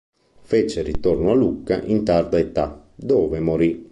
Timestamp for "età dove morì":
2.39-3.89